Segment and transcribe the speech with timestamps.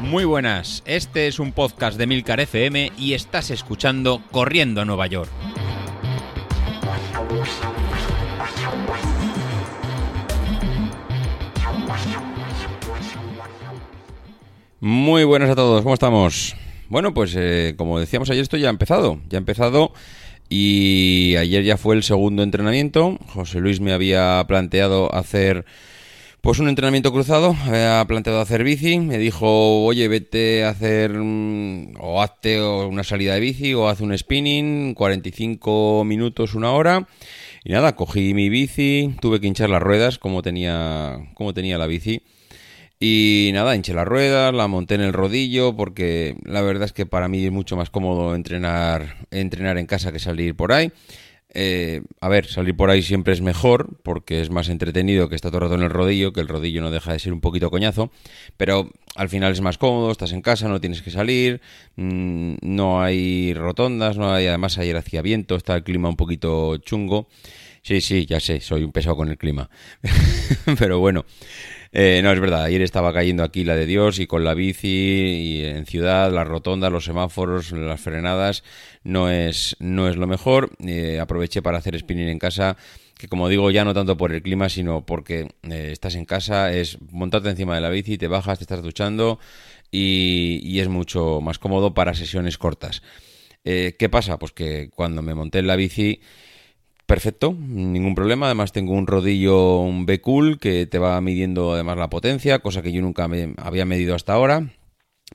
[0.00, 5.06] Muy buenas, este es un podcast de Milcar FM y estás escuchando Corriendo a Nueva
[5.06, 5.30] York.
[14.80, 16.54] Muy buenas a todos, ¿cómo estamos?
[16.88, 19.20] Bueno, pues eh, como decíamos ayer, esto ya ha empezado.
[19.28, 19.92] Ya ha empezado
[20.48, 23.18] y ayer ya fue el segundo entrenamiento.
[23.34, 25.64] José Luis me había planteado hacer
[26.46, 32.22] pues un entrenamiento cruzado, había planteado hacer bici, me dijo, oye, vete a hacer o
[32.22, 37.08] hazte una salida de bici o haz un spinning, 45 minutos, una hora.
[37.64, 41.88] Y nada, cogí mi bici, tuve que hinchar las ruedas como tenía, como tenía la
[41.88, 42.22] bici.
[43.00, 47.06] Y nada, hinché las ruedas, la monté en el rodillo, porque la verdad es que
[47.06, 50.92] para mí es mucho más cómodo entrenar, entrenar en casa que salir por ahí.
[51.58, 55.50] Eh, a ver, salir por ahí siempre es mejor porque es más entretenido que estar
[55.50, 57.70] todo el rato en el rodillo, que el rodillo no deja de ser un poquito
[57.70, 58.10] coñazo,
[58.58, 61.62] pero al final es más cómodo, estás en casa, no tienes que salir,
[61.96, 66.76] mm, no hay rotondas, no hay, además ayer hacía viento, está el clima un poquito
[66.76, 67.26] chungo.
[67.86, 69.70] Sí, sí, ya sé, soy un pesado con el clima.
[70.80, 71.24] pero bueno,
[71.92, 74.88] eh, no, es verdad, ayer estaba cayendo aquí la de Dios y con la bici
[74.88, 78.64] y en ciudad, las rotondas, los semáforos, las frenadas,
[79.04, 80.70] no es, no es lo mejor.
[80.84, 82.76] Eh, aproveché para hacer spinning en casa,
[83.16, 86.72] que como digo, ya no tanto por el clima, sino porque eh, estás en casa,
[86.72, 89.38] es montarte encima de la bici, te bajas, te estás duchando
[89.92, 93.04] y, y es mucho más cómodo para sesiones cortas.
[93.62, 94.38] ¿Qué pasa?
[94.38, 96.20] Pues que cuando me monté en la bici
[97.06, 98.46] perfecto, ningún problema.
[98.46, 102.92] Además tengo un rodillo, un B-Cool, que te va midiendo además la potencia, cosa que
[102.92, 104.68] yo nunca me había medido hasta ahora.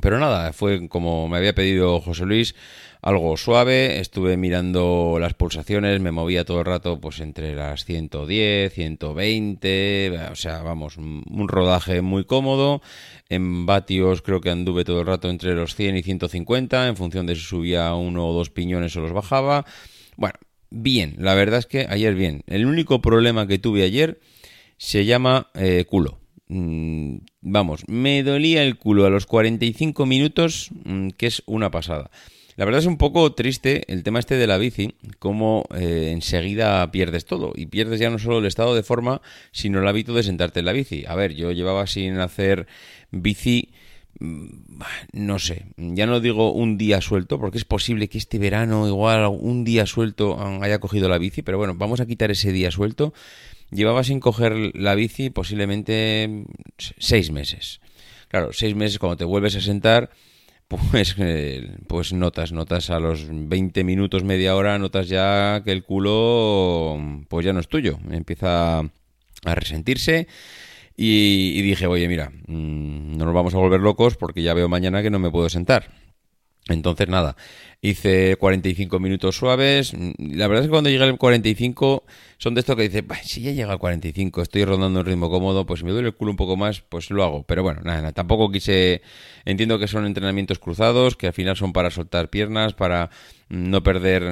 [0.00, 2.54] Pero nada, fue como me había pedido José Luis,
[3.02, 8.72] algo suave, estuve mirando las pulsaciones, me movía todo el rato pues entre las 110,
[8.72, 12.82] 120, o sea, vamos, un rodaje muy cómodo.
[13.28, 17.26] En vatios creo que anduve todo el rato entre los 100 y 150, en función
[17.26, 19.64] de si subía uno o dos piñones o los bajaba.
[20.16, 20.38] Bueno,
[20.70, 22.42] bien, la verdad es que ayer bien.
[22.46, 24.20] El único problema que tuve ayer
[24.76, 26.18] se llama eh, culo.
[26.48, 32.10] Mm, vamos, me dolía el culo a los 45 minutos, mm, que es una pasada.
[32.56, 36.90] La verdad es un poco triste el tema este de la bici, como eh, enseguida
[36.90, 39.22] pierdes todo y pierdes ya no solo el estado de forma,
[39.52, 41.04] sino el hábito de sentarte en la bici.
[41.06, 42.66] A ver, yo llevaba sin hacer
[43.12, 43.72] bici
[44.18, 49.26] no sé, ya no digo un día suelto, porque es posible que este verano igual
[49.26, 53.14] un día suelto haya cogido la bici, pero bueno, vamos a quitar ese día suelto.
[53.70, 56.44] Llevaba sin coger la bici posiblemente
[56.76, 57.80] seis meses.
[58.28, 60.10] Claro, seis meses cuando te vuelves a sentar,
[60.68, 65.82] pues, eh, pues notas, notas a los 20 minutos, media hora, notas ya que el
[65.82, 66.98] culo
[67.28, 70.28] pues ya no es tuyo, empieza a resentirse
[71.02, 75.00] y, dije, oye, mira, mm, no nos vamos a volver locos porque ya veo mañana
[75.00, 75.86] que no me puedo sentar.
[76.68, 77.36] Entonces, nada,
[77.80, 79.92] hice 45 minutos suaves.
[80.18, 82.04] La verdad es que cuando llega el 45,
[82.38, 85.66] son de esto que dice, si ya llega al 45, estoy rondando un ritmo cómodo,
[85.66, 87.42] pues si me duele el culo un poco más, pues lo hago.
[87.44, 89.02] Pero bueno, nada, nada, tampoco quise.
[89.44, 93.10] Entiendo que son entrenamientos cruzados, que al final son para soltar piernas, para
[93.48, 94.22] no perder,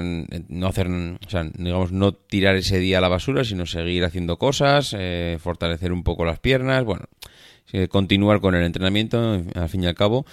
[0.49, 4.39] no hacer, o sea, digamos, no tirar ese día a la basura, sino seguir haciendo
[4.39, 7.07] cosas, eh, fortalecer un poco las piernas, bueno,
[7.91, 10.25] continuar con el entrenamiento, al fin y al cabo.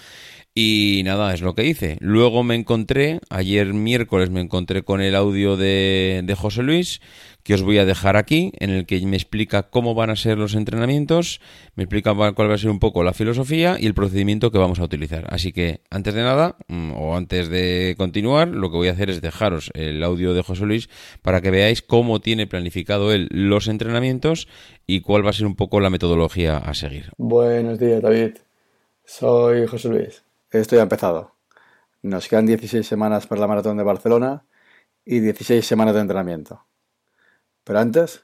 [0.58, 1.98] Y nada, es lo que hice.
[2.00, 7.02] Luego me encontré, ayer miércoles me encontré con el audio de, de José Luis,
[7.42, 10.38] que os voy a dejar aquí, en el que me explica cómo van a ser
[10.38, 11.42] los entrenamientos,
[11.74, 14.80] me explica cuál va a ser un poco la filosofía y el procedimiento que vamos
[14.80, 15.26] a utilizar.
[15.28, 19.10] Así que, antes de nada, mm, o antes de continuar, lo que voy a hacer
[19.10, 20.88] es dejaros el audio de José Luis
[21.20, 24.48] para que veáis cómo tiene planificado él los entrenamientos
[24.86, 27.10] y cuál va a ser un poco la metodología a seguir.
[27.18, 28.38] Buenos días, David.
[29.04, 30.25] Soy José Luis.
[30.50, 31.34] Esto ya ha empezado.
[32.02, 34.46] Nos quedan 16 semanas para la maratón de Barcelona
[35.04, 36.66] y 16 semanas de entrenamiento.
[37.64, 38.22] Pero antes,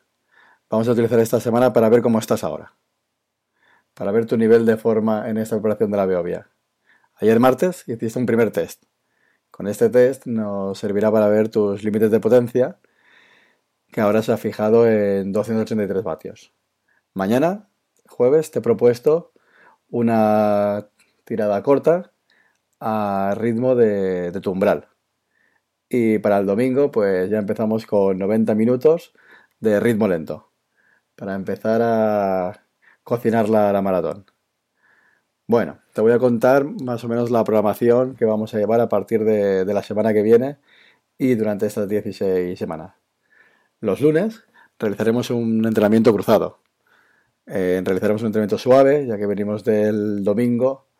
[0.71, 2.77] vamos a utilizar esta semana para ver cómo estás ahora.
[3.95, 6.49] Para ver tu nivel de forma en esta operación de la Beovia.
[7.17, 8.85] Ayer martes hiciste un primer test.
[9.51, 12.79] Con este test nos servirá para ver tus límites de potencia,
[13.89, 16.55] que ahora se ha fijado en 283 vatios.
[17.15, 17.69] Mañana,
[18.09, 19.33] jueves, te he propuesto
[19.91, 20.89] una
[21.25, 22.12] tirada corta
[22.85, 24.89] a ritmo de, tu umbral.
[25.89, 29.13] Y para el domingo, pues ya empezamos con 90 minutos
[29.61, 30.51] de ritmo lento.
[31.17, 32.67] Para empezar a
[33.05, 34.27] cocinar la, maratón.
[35.47, 38.89] Bueno, te voy a contar más o menos la programación que vamos a llevar a
[38.89, 40.59] partir de, de la semana que viene
[41.19, 42.95] y durante estas 16 semanas.
[43.81, 44.45] Los lunes
[44.79, 46.61] realizaremos un entrenamiento cruzado.
[47.47, 50.92] Eh, realizaremos un entrenamiento suave, ya que venimos del domingo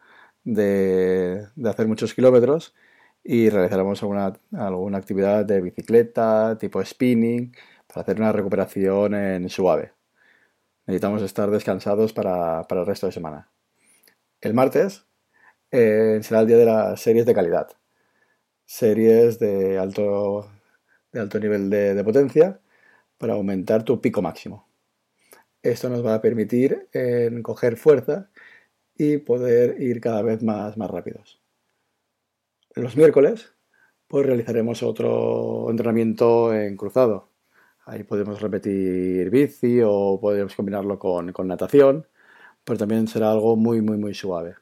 [0.45, 2.75] de, hacer muchos kilómetros
[3.25, 7.55] y realizaremos alguna, alguna actividad de bicicleta, tipo spinning,
[7.87, 9.93] para hacer una recuperación en suave.
[10.87, 13.51] Necesitamos estar descansados para, el resto de semana.
[14.41, 15.07] El martes
[15.71, 17.69] eh, será el día de las series de calidad.
[18.65, 20.51] Series de alto,
[21.13, 22.61] de alto nivel de potencia
[23.19, 24.69] para aumentar tu pico máximo.
[25.63, 28.31] Esto nos va a permitir en coger fuerza
[29.03, 31.41] y poder ir cada vez más, más rápidos.
[32.75, 33.53] Los miércoles
[34.07, 37.31] pues realizaremos otro entrenamiento en cruzado.
[37.87, 42.07] Ahí podemos repetir bici o podemos combinarlo con, natación,
[42.65, 44.57] pero también será algo muy, muy, muy suave.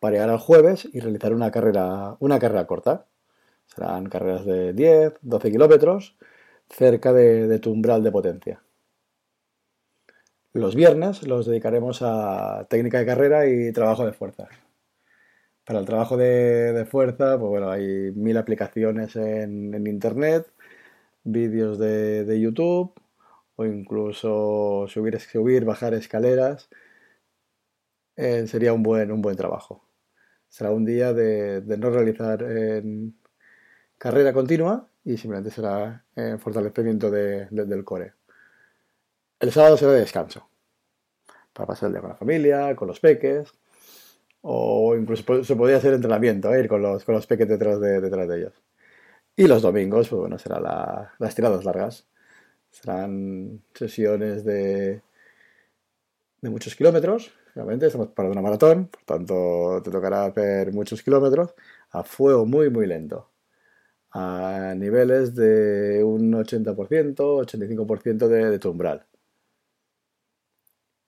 [0.00, 3.06] Para llegar al jueves y realizar una carrera, una carrera corta.
[3.66, 6.16] Serán carreras de 10, 12 kilómetros
[6.70, 8.65] cerca de tu umbral de potencia.
[10.56, 14.48] Los viernes los dedicaremos a técnica de carrera y trabajo de fuerza.
[15.66, 20.46] Para el trabajo de, fuerza, pues bueno, hay mil aplicaciones en, internet,
[21.24, 22.94] vídeos de, YouTube
[23.56, 26.70] o incluso subir, subir bajar escaleras.
[28.16, 29.84] Eh, sería un buen, un buen trabajo.
[30.48, 32.42] Será un día de, no realizar
[33.98, 36.06] carrera continua y simplemente será
[36.38, 38.14] fortalecimiento del core.
[39.38, 40.48] El sábado será de descanso.
[41.52, 43.52] Para pasar el día con la familia, con los peques.
[44.42, 46.60] O incluso se podría hacer entrenamiento, ¿eh?
[46.60, 48.62] ir con los, con los peques detrás de, detrás de ellos.
[49.36, 50.62] Y los domingos, pues bueno, serán
[51.18, 52.06] las tiradas largas.
[52.70, 55.02] Serán sesiones de,
[56.40, 57.32] de muchos kilómetros.
[57.54, 61.54] Realmente estamos para una maratón, por tanto te tocará hacer muchos kilómetros
[61.90, 63.30] a fuego muy, muy lento.
[64.12, 69.06] A niveles de un 80%, 85% de, de tu umbral.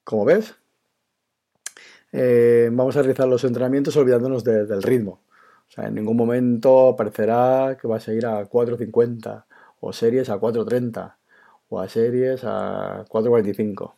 [0.08, 0.54] Como ves,
[2.12, 5.20] eh, vamos a realizar los entrenamientos olvidándonos del ritmo.
[5.68, 9.44] O sea, en ningún momento aparecerá que vas a ir a 4.50
[9.80, 11.14] o series a 4.30
[11.68, 13.96] o a series a 4.45.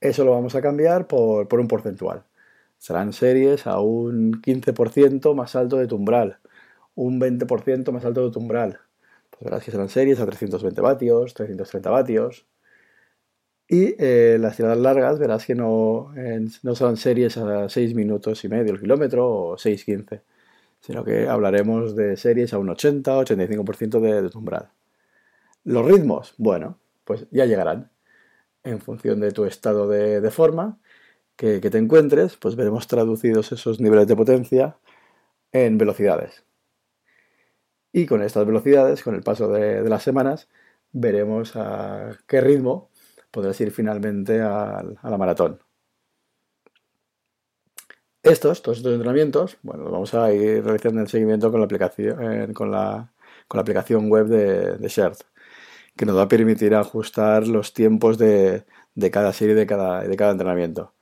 [0.00, 2.22] Eso lo vamos a cambiar por, un porcentual.
[2.78, 6.38] Serán series a un 15% más alto de tu umbral,
[6.94, 8.78] un 20% más alto de tu umbral.
[9.30, 12.46] Pues verás que serán series a 320 vatios, 330 vatios,
[13.68, 16.12] y eh, las tiradas largas, verás que no,
[16.62, 20.22] no son series a 6 minutos y medio el kilómetro o 6.15,
[20.80, 24.70] sino que hablaremos de series a un 80-85% de, de umbral.
[25.64, 27.90] Los ritmos, bueno, pues ya llegarán.
[28.64, 30.78] En función de tu estado de, forma
[31.36, 34.78] que, te encuentres, pues veremos traducidos esos niveles de potencia
[35.52, 36.44] en velocidades.
[37.92, 40.48] Y con estas velocidades, con el paso de, de las semanas,
[40.92, 42.90] veremos a qué ritmo
[43.36, 45.60] podrás ir finalmente a, la maratón.
[48.22, 52.16] Estos, todos estos entrenamientos, bueno, los vamos a ir realizando en seguimiento con la aplicación,
[54.08, 54.88] web de, de
[55.96, 58.64] que nos va a permitir ajustar los tiempos de,
[59.12, 60.94] cada serie de cada, de cada entrenamiento.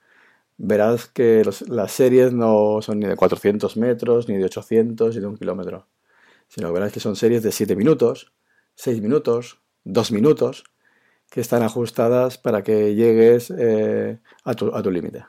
[0.57, 5.27] Verás que las series no son ni de 400 metros, ni de 800, ni de
[5.29, 5.87] un kilómetro,
[6.49, 8.33] sino que verás que son series de 7 minutos,
[8.75, 10.65] 6 minutos, 2 minutos,
[11.35, 15.27] que están ajustadas para que llegues eh, a tu, a tu límite.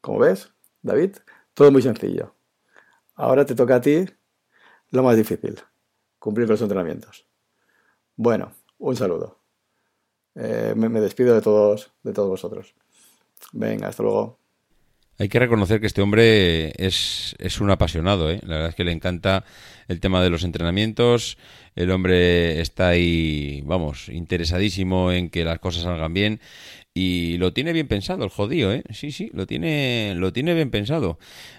[0.00, 1.16] Como ves, David,
[1.54, 2.32] todo muy sencillo.
[3.16, 4.04] Ahora te toca a ti
[4.90, 5.60] lo más difícil,
[6.20, 7.26] cumplir los entrenamientos.
[8.14, 9.40] Bueno, un saludo.
[10.36, 12.76] Eh, me, me, despido de todos, de todos vosotros.
[13.52, 14.38] Venga, hasta luego.
[15.18, 18.40] Hay que reconocer que este hombre es, es un apasionado, ¿eh?
[18.42, 19.44] La verdad es que le encanta
[19.88, 21.38] el tema de los entrenamientos.
[21.74, 26.40] El hombre está ahí, vamos, interesadísimo en que las cosas salgan bien
[26.96, 28.82] y lo tiene bien pensado el jodido, ¿eh?
[28.88, 31.18] Sí, sí, lo tiene, lo tiene bien pensado.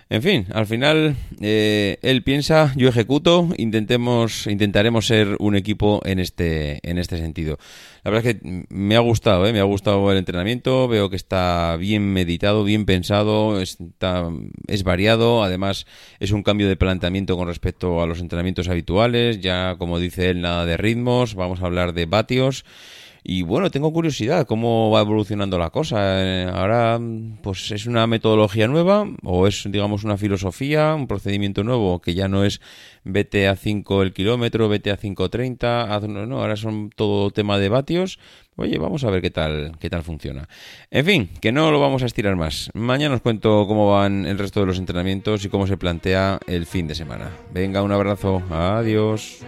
[0.09, 6.17] En fin, al final eh, él piensa, yo ejecuto, intentemos, intentaremos ser un equipo en
[6.17, 7.59] este, en este sentido.
[8.03, 9.53] La verdad es que me ha gustado, ¿eh?
[9.53, 14.31] me ha gustado el entrenamiento, veo que está bien meditado, bien pensado, está,
[14.67, 15.85] es variado, además
[16.19, 20.41] es un cambio de planteamiento con respecto a los entrenamientos habituales, ya como dice él,
[20.41, 22.65] nada de ritmos, vamos a hablar de vatios.
[23.29, 25.97] Y bueno, tengo curiosidad cómo va evolucionando la cosa.
[26.23, 26.97] Eh, ahora,
[27.43, 32.29] pues es una metodología nueva o es, digamos, una filosofía, un procedimiento nuevo que ya
[32.29, 32.61] no es
[33.03, 37.67] vete a 5 el kilómetro, vete a 5.30, no, no, ahora son todo tema de
[37.67, 38.17] vatios.
[38.55, 40.47] Oye, vamos a ver qué tal, qué tal funciona.
[40.89, 42.69] En fin, que no lo vamos a estirar más.
[42.75, 46.65] Mañana os cuento cómo van el resto de los entrenamientos y cómo se plantea el
[46.65, 47.29] fin de semana.
[47.53, 48.41] Venga, un abrazo.
[48.49, 49.43] Adiós.